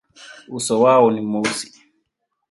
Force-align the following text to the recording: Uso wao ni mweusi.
Uso 0.57 0.75
wao 0.81 1.11
ni 1.11 1.21
mweusi. 1.21 1.67